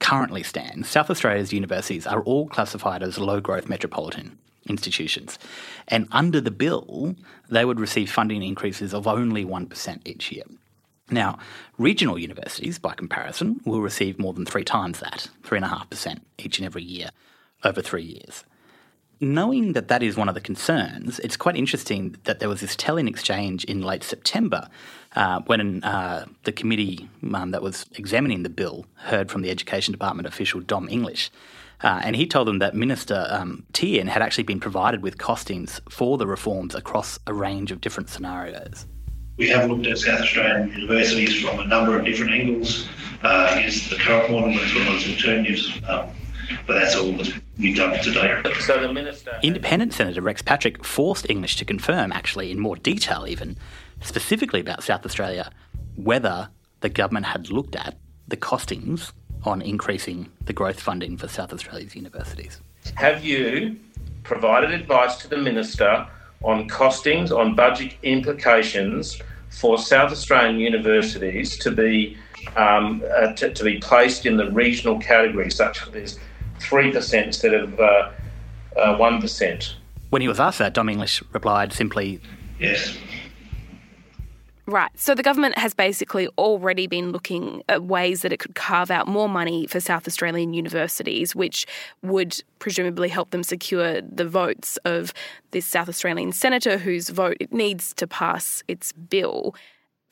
currently 0.00 0.42
stands, 0.42 0.88
South 0.88 1.10
Australia's 1.10 1.52
universities 1.52 2.06
are 2.06 2.22
all 2.22 2.46
classified 2.48 3.02
as 3.02 3.18
low 3.18 3.40
growth 3.40 3.68
metropolitan 3.68 4.38
institutions. 4.68 5.38
And 5.88 6.08
under 6.12 6.40
the 6.40 6.50
bill, 6.50 7.14
they 7.48 7.64
would 7.64 7.80
receive 7.80 8.10
funding 8.10 8.42
increases 8.42 8.94
of 8.94 9.06
only 9.06 9.44
1% 9.44 10.00
each 10.06 10.32
year. 10.32 10.44
Now, 11.10 11.38
regional 11.76 12.18
universities, 12.18 12.78
by 12.78 12.94
comparison, 12.94 13.60
will 13.66 13.82
receive 13.82 14.18
more 14.18 14.32
than 14.32 14.46
three 14.46 14.64
times 14.64 15.00
that, 15.00 15.28
3.5% 15.42 16.20
each 16.38 16.58
and 16.58 16.66
every 16.66 16.82
year 16.82 17.10
over 17.62 17.82
three 17.82 18.02
years. 18.02 18.44
Knowing 19.20 19.72
that 19.74 19.88
that 19.88 20.02
is 20.02 20.16
one 20.16 20.28
of 20.28 20.34
the 20.34 20.40
concerns, 20.40 21.18
it's 21.20 21.36
quite 21.36 21.56
interesting 21.56 22.16
that 22.24 22.40
there 22.40 22.48
was 22.48 22.60
this 22.60 22.74
telling 22.74 23.06
exchange 23.06 23.64
in 23.64 23.80
late 23.80 24.02
September 24.02 24.68
uh, 25.14 25.40
when 25.46 25.82
uh, 25.84 26.26
the 26.42 26.52
committee 26.52 27.08
um, 27.32 27.52
that 27.52 27.62
was 27.62 27.86
examining 27.96 28.42
the 28.42 28.48
bill 28.48 28.86
heard 28.96 29.30
from 29.30 29.42
the 29.42 29.50
Education 29.50 29.92
Department 29.92 30.26
official 30.26 30.60
Dom 30.60 30.88
English. 30.88 31.30
Uh, 31.80 32.00
and 32.02 32.16
he 32.16 32.26
told 32.26 32.48
them 32.48 32.58
that 32.58 32.74
Minister 32.74 33.26
um, 33.30 33.64
Tehan 33.72 34.08
had 34.08 34.22
actually 34.22 34.44
been 34.44 34.60
provided 34.60 35.02
with 35.02 35.18
costings 35.18 35.80
for 35.90 36.18
the 36.18 36.26
reforms 36.26 36.74
across 36.74 37.18
a 37.26 37.34
range 37.34 37.70
of 37.70 37.80
different 37.80 38.08
scenarios. 38.08 38.86
We 39.36 39.48
have 39.48 39.68
looked 39.68 39.86
at 39.86 39.98
South 39.98 40.20
Australian 40.20 40.70
universities 40.70 41.40
from 41.42 41.58
a 41.60 41.66
number 41.66 41.98
of 41.98 42.04
different 42.04 42.32
angles 42.32 42.88
uh, 43.22 43.48
against 43.52 43.90
the 43.90 43.96
current 43.96 44.30
model 44.30 44.58
as 44.58 44.74
well 44.74 44.96
as 44.96 45.08
alternatives. 45.08 45.80
Um, 45.88 46.08
but 46.66 46.74
that's 46.74 46.96
all 46.96 47.12
that 47.12 47.18
we've 47.18 47.26
done 47.26 47.32
today. 47.32 47.43
So 48.60 48.80
the 48.80 48.92
minister. 48.92 49.38
Independent 49.42 49.92
Senator 49.92 50.20
Rex 50.20 50.42
Patrick 50.42 50.84
forced 50.84 51.28
English 51.30 51.56
to 51.56 51.64
confirm, 51.64 52.12
actually, 52.12 52.50
in 52.50 52.58
more 52.58 52.76
detail, 52.76 53.26
even 53.28 53.56
specifically 54.00 54.60
about 54.60 54.82
South 54.82 55.06
Australia, 55.06 55.50
whether 55.96 56.48
the 56.80 56.88
government 56.88 57.26
had 57.26 57.50
looked 57.50 57.76
at 57.76 57.96
the 58.26 58.36
costings 58.36 59.12
on 59.44 59.62
increasing 59.62 60.30
the 60.44 60.52
growth 60.52 60.80
funding 60.80 61.16
for 61.16 61.28
South 61.28 61.52
Australia's 61.52 61.94
universities. 61.94 62.60
Have 62.96 63.24
you 63.24 63.76
provided 64.22 64.70
advice 64.70 65.16
to 65.16 65.28
the 65.28 65.36
minister 65.36 66.06
on 66.42 66.68
costings, 66.68 67.30
on 67.30 67.54
budget 67.54 67.94
implications 68.02 69.20
for 69.50 69.78
South 69.78 70.10
Australian 70.10 70.58
universities 70.58 71.56
to 71.58 71.70
be 71.70 72.16
um, 72.56 73.02
uh, 73.16 73.32
to, 73.32 73.52
to 73.54 73.64
be 73.64 73.78
placed 73.78 74.26
in 74.26 74.36
the 74.36 74.50
regional 74.50 74.98
category, 74.98 75.50
such 75.50 75.80
as 75.94 76.18
3% 76.60 77.24
instead 77.24 77.54
of 77.54 77.78
uh, 77.78 78.10
uh, 78.76 78.98
1%. 78.98 79.74
When 80.10 80.22
he 80.22 80.28
was 80.28 80.40
asked 80.40 80.58
that, 80.58 80.74
Dom 80.74 80.88
English 80.88 81.22
replied 81.32 81.72
simply, 81.72 82.20
Yes. 82.58 82.96
Right. 84.66 84.90
So 84.94 85.14
the 85.14 85.22
government 85.22 85.58
has 85.58 85.74
basically 85.74 86.26
already 86.38 86.86
been 86.86 87.12
looking 87.12 87.62
at 87.68 87.82
ways 87.82 88.22
that 88.22 88.32
it 88.32 88.38
could 88.38 88.54
carve 88.54 88.90
out 88.90 89.06
more 89.06 89.28
money 89.28 89.66
for 89.66 89.78
South 89.78 90.08
Australian 90.08 90.54
universities, 90.54 91.36
which 91.36 91.66
would 92.02 92.42
presumably 92.60 93.10
help 93.10 93.30
them 93.30 93.42
secure 93.42 94.00
the 94.00 94.24
votes 94.24 94.78
of 94.86 95.12
this 95.50 95.66
South 95.66 95.88
Australian 95.90 96.32
senator 96.32 96.78
whose 96.78 97.10
vote 97.10 97.36
it 97.40 97.52
needs 97.52 97.92
to 97.94 98.06
pass 98.06 98.62
its 98.66 98.92
bill. 98.92 99.54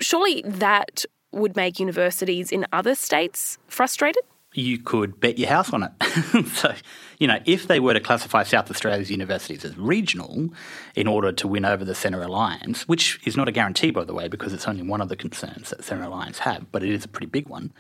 Surely 0.01 0.43
that 0.47 1.07
would 1.33 1.57
make 1.57 1.81
universities 1.81 2.53
in 2.53 2.67
other 2.75 2.95
states 2.95 3.57
frustrated? 3.69 4.23
You 4.55 4.79
could 4.79 5.19
bet 5.21 5.39
your 5.39 5.49
house 5.49 5.73
on 5.73 5.83
it. 5.83 6.47
so, 6.55 6.75
you 7.19 7.27
know, 7.27 7.39
if 7.47 7.69
they 7.69 7.81
were 7.81 7.95
to 7.95 8.01
classify 8.01 8.43
South 8.43 8.71
Australia's 8.71 9.11
universities 9.11 9.65
as 9.65 9.77
regional 9.79 10.51
in 10.95 11.07
order 11.07 11.33
to 11.33 11.49
win 11.49 11.65
over 11.65 11.85
the 11.85 11.95
Centre 11.95 12.23
Alliance, 12.23 12.87
which 12.89 13.21
is 13.27 13.37
not 13.37 13.49
a 13.49 13.53
guarantee, 13.53 13.91
by 13.91 14.05
the 14.05 14.15
way, 14.15 14.29
because 14.29 14.53
it's 14.53 14.69
only 14.69 14.83
one 14.83 15.01
of 15.01 15.09
the 15.09 15.17
concerns 15.17 15.71
that 15.71 15.85
Centre 15.85 16.05
Alliance 16.05 16.39
have, 16.41 16.71
but 16.71 16.83
it 16.83 16.91
is 16.91 17.05
a 17.05 17.09
pretty 17.09 17.27
big 17.27 17.49
one, 17.49 17.73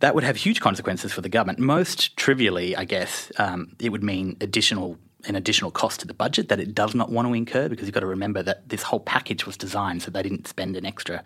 that 0.00 0.14
would 0.14 0.24
have 0.24 0.36
huge 0.36 0.60
consequences 0.60 1.12
for 1.12 1.22
the 1.22 1.28
government. 1.28 1.58
Most 1.58 2.16
trivially, 2.16 2.76
I 2.76 2.84
guess, 2.84 3.32
um, 3.38 3.74
it 3.80 3.90
would 3.90 4.02
mean 4.02 4.36
additional 4.40 4.98
an 5.26 5.36
additional 5.36 5.70
cost 5.70 6.00
to 6.00 6.06
the 6.06 6.12
budget 6.12 6.50
that 6.50 6.60
it 6.60 6.74
does 6.74 6.94
not 6.94 7.10
want 7.10 7.26
to 7.26 7.32
incur 7.32 7.66
because 7.68 7.86
you've 7.86 7.94
got 7.94 8.00
to 8.00 8.06
remember 8.06 8.42
that 8.42 8.68
this 8.68 8.82
whole 8.82 9.00
package 9.00 9.46
was 9.46 9.56
designed 9.56 10.02
so 10.02 10.10
they 10.10 10.22
didn't 10.22 10.46
spend 10.46 10.76
an 10.76 10.84
extra, 10.84 11.24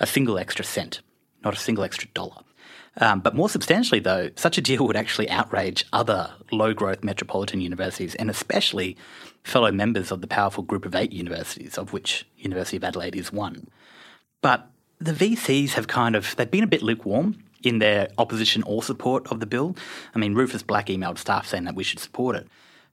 a 0.00 0.06
single 0.06 0.38
extra 0.38 0.64
cent, 0.64 1.02
not 1.44 1.54
a 1.54 1.58
single 1.58 1.84
extra 1.84 2.08
dollar. 2.14 2.42
Um, 2.98 3.20
but 3.20 3.34
more 3.34 3.48
substantially, 3.48 4.00
though, 4.00 4.30
such 4.36 4.56
a 4.56 4.60
deal 4.60 4.86
would 4.86 4.96
actually 4.96 5.28
outrage 5.28 5.84
other 5.92 6.30
low 6.52 6.72
growth 6.72 7.02
metropolitan 7.02 7.60
universities 7.60 8.14
and 8.14 8.30
especially 8.30 8.96
fellow 9.42 9.72
members 9.72 10.12
of 10.12 10.20
the 10.20 10.26
powerful 10.26 10.62
group 10.62 10.86
of 10.86 10.94
eight 10.94 11.12
universities, 11.12 11.76
of 11.76 11.92
which 11.92 12.26
University 12.36 12.76
of 12.76 12.84
Adelaide 12.84 13.16
is 13.16 13.32
one. 13.32 13.66
But 14.42 14.70
the 14.98 15.12
VCs 15.12 15.70
have 15.70 15.88
kind 15.88 16.14
of, 16.14 16.36
they've 16.36 16.50
been 16.50 16.64
a 16.64 16.68
bit 16.68 16.82
lukewarm 16.82 17.42
in 17.62 17.78
their 17.78 18.08
opposition 18.18 18.62
or 18.62 18.82
support 18.82 19.26
of 19.30 19.40
the 19.40 19.46
bill. 19.46 19.76
I 20.14 20.18
mean, 20.18 20.34
Rufus 20.34 20.62
Black 20.62 20.86
emailed 20.86 21.18
staff 21.18 21.46
saying 21.46 21.64
that 21.64 21.74
we 21.74 21.84
should 21.84 21.98
support 21.98 22.36
it. 22.36 22.46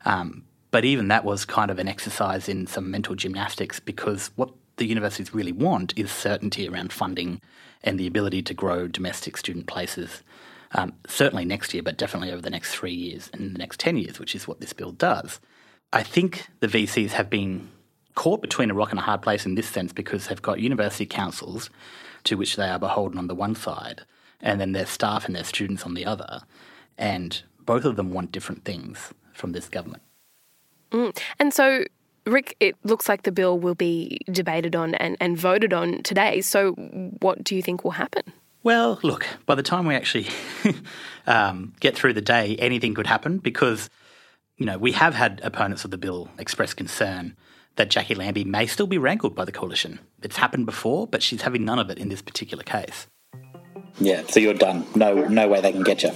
Um, 0.04 0.44
but 0.72 0.86
even 0.86 1.10
that 1.10 1.26
was 1.26 1.46
kind 1.46 1.70
of 1.70 1.78
an 1.78 1.88
exercise 1.88 2.50
in 2.50 2.66
some 2.66 2.90
mental 2.90 3.14
gymnastics 3.14 3.80
because 3.80 4.32
what 4.36 4.52
the 4.78 4.86
universities 4.86 5.34
really 5.34 5.52
want 5.52 5.98
is 5.98 6.10
certainty 6.10 6.68
around 6.68 6.92
funding 6.92 7.42
and 7.84 8.00
the 8.00 8.08
ability 8.08 8.42
to 8.44 8.54
grow 8.54 8.88
domestic 8.88 9.38
student 9.38 9.68
places, 9.68 10.24
um, 10.74 10.94
certainly 11.08 11.46
next 11.46 11.74
year, 11.74 11.84
but 11.84 11.98
definitely 11.98 12.32
over 12.32 12.42
the 12.42 12.50
next 12.50 12.74
three 12.74 12.94
years 12.94 13.30
and 13.34 13.54
the 13.54 13.60
next 13.60 13.80
10 13.80 13.98
years, 13.98 14.20
which 14.20 14.36
is 14.36 14.48
what 14.48 14.62
this 14.62 14.74
bill 14.74 14.92
does. 14.92 15.40
I 15.94 16.04
think 16.04 16.48
the 16.60 16.68
VCs 16.68 17.12
have 17.12 17.30
been 17.30 17.70
caught 18.16 18.42
between 18.42 18.72
a 18.72 18.74
rock 18.74 18.92
and 18.92 19.00
a 19.00 19.04
hard 19.04 19.22
place 19.22 19.46
in 19.46 19.56
this 19.56 19.68
sense 19.68 19.94
because 19.94 20.28
they've 20.28 20.42
got 20.42 20.60
university 20.60 21.06
councils 21.06 21.70
to 22.24 22.36
which 22.36 22.56
they 22.56 22.70
are 22.70 22.80
beholden 22.80 23.18
on 23.18 23.28
the 23.28 23.36
one 23.36 23.56
side, 23.56 24.02
and 24.40 24.62
then 24.62 24.74
their 24.74 24.86
staff 24.86 25.26
and 25.26 25.36
their 25.36 25.44
students 25.44 25.84
on 25.84 25.94
the 25.94 26.06
other. 26.06 26.42
And 26.98 27.42
both 27.66 27.84
of 27.84 27.96
them 27.96 28.12
want 28.12 28.32
different 28.32 28.64
things 28.64 29.14
from 29.34 29.54
this 29.54 29.70
government. 29.70 30.04
Mm. 30.92 31.18
And 31.40 31.54
so 31.54 31.86
Rick, 32.26 32.56
it 32.60 32.76
looks 32.84 33.10
like 33.10 33.24
the 33.24 33.32
bill 33.32 33.58
will 33.58 33.76
be 33.76 34.20
debated 34.32 34.76
on 34.76 34.96
and, 34.96 35.18
and 35.20 35.38
voted 35.38 35.74
on 35.74 36.04
today. 36.04 36.42
So, 36.42 36.74
what 37.20 37.44
do 37.44 37.56
you 37.56 37.62
think 37.62 37.84
will 37.84 37.92
happen? 37.92 38.24
Well, 38.64 39.00
look, 39.02 39.26
by 39.48 39.56
the 39.56 39.64
time 39.64 39.88
we 39.88 39.96
actually 39.96 40.28
um, 41.28 41.74
get 41.80 41.96
through 41.96 42.14
the 42.14 42.22
day, 42.22 42.56
anything 42.58 42.94
could 42.94 43.08
happen 43.08 43.40
because, 43.40 43.90
you 44.58 44.68
know, 44.68 44.78
we 44.78 44.92
have 44.92 45.16
had 45.16 45.42
opponents 45.44 45.84
of 45.84 45.90
the 45.90 45.98
bill 45.98 46.30
express 46.38 46.74
concern 46.76 47.36
that 47.78 47.90
Jacqui 47.90 48.16
Lambie 48.16 48.44
may 48.44 48.68
still 48.68 48.86
be 48.86 49.00
rankled 49.00 49.34
by 49.34 49.46
the 49.46 49.52
coalition. 49.52 50.00
It's 50.22 50.38
happened 50.38 50.68
before, 50.68 51.08
but 51.08 51.24
she's 51.24 51.42
having 51.42 51.66
none 51.66 51.80
of 51.80 51.90
it 51.90 51.98
in 51.98 52.10
this 52.10 52.22
particular 52.22 52.64
case. 52.64 53.08
Yeah, 54.00 54.24
so 54.28 54.40
you're 54.40 54.54
done. 54.54 54.86
No, 54.94 55.28
no 55.28 55.48
way 55.48 55.62
they 55.62 55.72
can 55.72 55.84
get 55.84 56.04
you. 56.04 56.12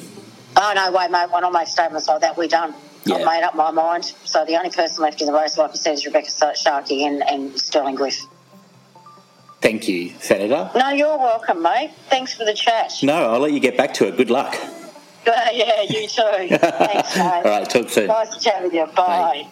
Oh 0.57 0.73
no, 0.75 0.91
wait, 0.91 1.11
mate. 1.11 1.31
When 1.31 1.43
I 1.43 1.49
make 1.49 1.67
statements 1.67 2.07
like 2.07 2.21
that, 2.21 2.37
we're 2.37 2.47
done. 2.47 2.73
Yeah. 3.05 3.15
I've 3.15 3.25
made 3.25 3.43
up 3.43 3.55
my 3.55 3.71
mind. 3.71 4.05
So 4.25 4.45
the 4.45 4.55
only 4.57 4.71
person 4.71 5.03
left 5.03 5.21
in 5.21 5.27
the 5.27 5.33
race, 5.33 5.57
like 5.57 5.71
I 5.71 5.75
said, 5.75 5.93
is 5.93 6.05
Rebecca 6.05 6.27
Sharkie 6.27 7.01
and, 7.01 7.21
and 7.27 7.59
Stirling 7.59 7.95
Griff. 7.95 8.19
Thank 9.61 9.87
you, 9.87 10.11
Senator. 10.19 10.69
No, 10.75 10.89
you're 10.89 11.17
welcome, 11.17 11.61
mate. 11.61 11.91
Thanks 12.09 12.35
for 12.35 12.45
the 12.45 12.53
chat. 12.53 12.93
No, 13.03 13.33
I'll 13.33 13.39
let 13.39 13.51
you 13.51 13.59
get 13.59 13.77
back 13.77 13.93
to 13.95 14.07
it. 14.07 14.17
Good 14.17 14.29
luck. 14.29 14.55
Uh, 14.55 15.31
yeah, 15.53 15.81
you 15.81 16.07
too. 16.07 16.57
Thanks, 16.57 17.15
mate. 17.17 17.25
All 17.25 17.43
right, 17.43 17.69
talk 17.69 17.89
soon. 17.89 18.07
Nice 18.07 18.35
to 18.35 18.39
chat 18.39 18.63
with 18.63 18.73
you. 18.73 18.85
Bye. 18.87 18.93
Bye. 18.95 19.47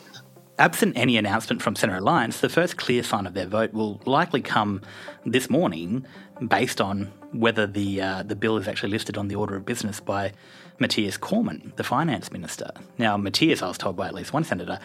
Absent 0.60 0.96
any 0.96 1.18
announcement 1.18 1.64
from 1.64 1.76
Centre 1.76 1.96
Alliance, 1.96 2.40
the 2.40 2.50
first 2.50 2.78
clear 2.78 3.02
sign 3.02 3.26
of 3.26 3.34
their 3.34 3.48
vote 3.48 3.74
will 3.74 4.00
likely 4.06 4.42
come 4.42 4.82
this 5.26 5.50
morning 5.50 6.06
based 6.48 6.80
on 6.80 7.12
whether 7.32 7.66
the, 7.66 8.00
uh, 8.00 8.24
the 8.24 8.36
bill 8.36 8.58
is 8.58 8.68
actually 8.68 8.92
listed 8.92 9.18
on 9.18 9.30
the 9.30 9.36
order 9.36 9.56
of 9.56 9.66
business 9.66 10.00
by 10.00 10.32
Mathias 10.80 11.18
Cormann, 11.18 11.74
the 11.76 11.84
finance 11.84 12.32
minister. 12.32 12.72
Now, 12.98 13.18
Mathias, 13.18 13.62
I 13.62 13.68
was 13.68 13.78
told 13.78 13.96
by 13.96 14.08
at 14.08 14.14
least 14.14 14.34
one 14.34 14.44
senator, 14.44 14.80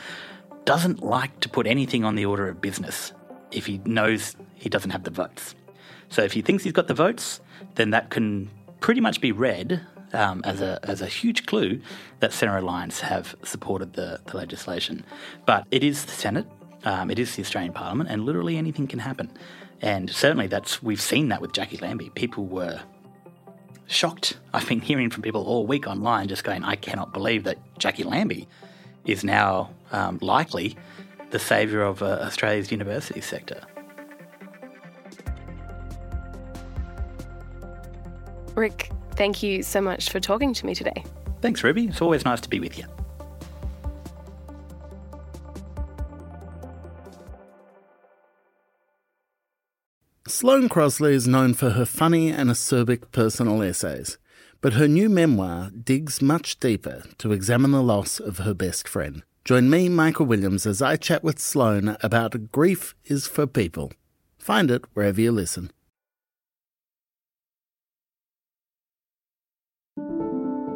doesn't 0.64 1.02
like 1.02 1.40
to 1.40 1.48
put 1.48 1.66
anything 1.66 2.04
on 2.04 2.14
the 2.14 2.26
order 2.26 2.48
of 2.48 2.60
business 2.60 3.12
if 3.50 3.66
he 3.66 3.80
knows 3.84 4.36
he 4.54 4.68
doesn't 4.68 4.90
have 4.90 5.04
the 5.04 5.10
votes. 5.10 5.54
So 6.10 6.22
if 6.22 6.32
he 6.32 6.42
thinks 6.42 6.64
he's 6.64 6.72
got 6.72 6.88
the 6.88 6.94
votes, 6.94 7.40
then 7.74 7.90
that 7.90 8.10
can 8.10 8.50
pretty 8.80 9.00
much 9.00 9.20
be 9.20 9.32
read 9.32 9.80
um, 10.12 10.42
as, 10.44 10.60
a, 10.60 10.78
as 10.82 11.02
a 11.02 11.06
huge 11.06 11.46
clue 11.46 11.80
that 12.20 12.32
Centre 12.32 12.56
Alliance 12.56 13.00
have 13.00 13.34
supported 13.42 13.94
the, 13.94 14.20
the 14.26 14.36
legislation. 14.36 15.04
But 15.46 15.66
it 15.70 15.82
is 15.82 16.04
the 16.04 16.12
Senate, 16.12 16.46
um, 16.84 17.10
it 17.10 17.18
is 17.18 17.36
the 17.36 17.42
Australian 17.42 17.72
Parliament, 17.72 18.10
and 18.10 18.24
literally 18.24 18.56
anything 18.56 18.86
can 18.86 19.00
happen. 19.00 19.30
And 19.80 20.10
certainly 20.10 20.46
that's 20.46 20.82
we've 20.82 21.00
seen 21.00 21.28
that 21.28 21.40
with 21.40 21.52
Jacqui 21.52 21.80
Lambie. 21.80 22.10
People 22.10 22.46
were 22.46 22.80
shocked. 23.88 24.38
I've 24.54 24.68
been 24.68 24.80
hearing 24.80 25.10
from 25.10 25.22
people 25.22 25.42
all 25.42 25.66
week 25.66 25.88
online 25.88 26.28
just 26.28 26.44
going, 26.44 26.62
I 26.62 26.76
cannot 26.76 27.12
believe 27.12 27.44
that 27.44 27.58
Jacqui 27.78 28.04
Lambie 28.04 28.46
is 29.04 29.24
now 29.24 29.70
um, 29.90 30.18
likely 30.20 30.76
the 31.30 31.38
saviour 31.38 31.82
of 31.82 32.02
uh, 32.02 32.20
Australia's 32.22 32.70
university 32.70 33.20
sector. 33.20 33.60
Rick, 38.54 38.90
thank 39.12 39.42
you 39.42 39.62
so 39.62 39.80
much 39.80 40.10
for 40.10 40.20
talking 40.20 40.52
to 40.54 40.66
me 40.66 40.74
today. 40.74 41.04
Thanks, 41.40 41.62
Ruby. 41.62 41.86
It's 41.86 42.02
always 42.02 42.24
nice 42.24 42.40
to 42.40 42.48
be 42.48 42.60
with 42.60 42.78
you. 42.78 42.84
Sloane 50.38 50.68
Crosley 50.68 51.14
is 51.14 51.26
known 51.26 51.52
for 51.52 51.70
her 51.70 51.84
funny 51.84 52.30
and 52.30 52.48
acerbic 52.48 53.10
personal 53.10 53.60
essays, 53.60 54.18
but 54.60 54.74
her 54.74 54.86
new 54.86 55.08
memoir 55.08 55.70
digs 55.70 56.22
much 56.22 56.60
deeper 56.60 57.02
to 57.18 57.32
examine 57.32 57.72
the 57.72 57.82
loss 57.82 58.20
of 58.20 58.38
her 58.38 58.54
best 58.54 58.86
friend. 58.86 59.24
Join 59.44 59.68
me, 59.68 59.88
Michael 59.88 60.26
Williams, 60.26 60.64
as 60.64 60.80
I 60.80 60.94
chat 60.94 61.24
with 61.24 61.40
Sloane 61.40 61.96
about 62.04 62.52
Grief 62.52 62.94
is 63.04 63.26
for 63.26 63.48
People. 63.48 63.90
Find 64.38 64.70
it 64.70 64.84
wherever 64.94 65.20
you 65.20 65.32
listen. 65.32 65.72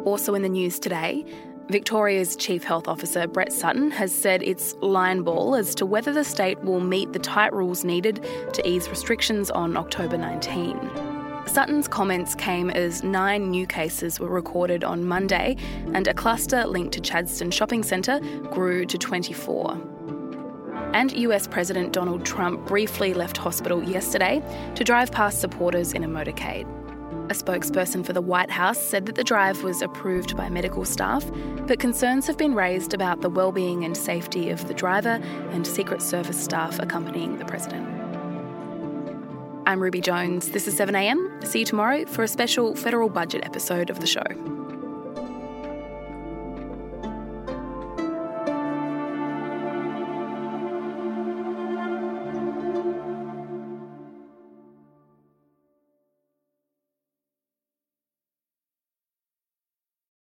Also 0.03 0.35
in 0.35 0.41
the 0.41 0.49
news 0.49 0.77
today, 0.77 1.23
Victoria's 1.69 2.35
Chief 2.35 2.63
Health 2.63 2.89
Officer 2.89 3.25
Brett 3.25 3.53
Sutton 3.53 3.89
has 3.91 4.13
said 4.13 4.43
it's 4.43 4.75
line 4.81 5.21
ball 5.23 5.55
as 5.55 5.73
to 5.75 5.85
whether 5.85 6.11
the 6.11 6.25
state 6.25 6.61
will 6.61 6.81
meet 6.81 7.13
the 7.13 7.19
tight 7.19 7.53
rules 7.53 7.85
needed 7.85 8.25
to 8.53 8.67
ease 8.67 8.89
restrictions 8.89 9.49
on 9.49 9.77
October 9.77 10.17
19. 10.17 10.77
Sutton's 11.45 11.87
comments 11.87 12.35
came 12.35 12.69
as 12.69 13.01
nine 13.03 13.49
new 13.49 13.65
cases 13.65 14.19
were 14.19 14.29
recorded 14.29 14.83
on 14.83 15.05
Monday, 15.05 15.55
and 15.93 16.07
a 16.07 16.13
cluster 16.13 16.65
linked 16.65 16.93
to 16.93 17.01
Chadstone 17.01 17.51
Shopping 17.51 17.83
Centre 17.83 18.19
grew 18.51 18.85
to 18.85 18.97
24. 18.97 19.79
And 20.93 21.13
US 21.13 21.47
President 21.47 21.93
Donald 21.93 22.25
Trump 22.25 22.65
briefly 22.67 23.13
left 23.13 23.37
hospital 23.37 23.81
yesterday 23.83 24.43
to 24.75 24.83
drive 24.83 25.11
past 25.13 25.39
supporters 25.39 25.93
in 25.93 26.03
a 26.03 26.09
motorcade. 26.09 26.67
A 27.29 27.35
spokesperson 27.35 28.05
for 28.05 28.11
the 28.11 28.21
White 28.21 28.51
House 28.51 28.77
said 28.77 29.05
that 29.05 29.15
the 29.15 29.23
drive 29.23 29.63
was 29.63 29.81
approved 29.81 30.35
by 30.35 30.49
medical 30.49 30.83
staff, 30.83 31.23
but 31.67 31.79
concerns 31.79 32.27
have 32.27 32.37
been 32.37 32.53
raised 32.53 32.93
about 32.93 33.21
the 33.21 33.29
well-being 33.29 33.85
and 33.85 33.95
safety 33.95 34.49
of 34.49 34.67
the 34.67 34.73
driver 34.73 35.21
and 35.51 35.65
Secret 35.65 36.01
Service 36.01 36.43
staff 36.43 36.79
accompanying 36.79 37.37
the 37.37 37.45
president. 37.45 37.87
I'm 39.65 39.81
Ruby 39.81 40.01
Jones. 40.01 40.49
This 40.49 40.67
is 40.67 40.77
7am. 40.77 41.47
See 41.47 41.59
you 41.59 41.65
tomorrow 41.65 42.05
for 42.05 42.23
a 42.23 42.27
special 42.27 42.75
federal 42.75 43.07
budget 43.07 43.45
episode 43.45 43.89
of 43.89 44.01
the 44.01 44.07
show. 44.07 44.52